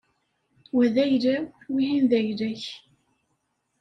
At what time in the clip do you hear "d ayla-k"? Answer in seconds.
2.11-2.63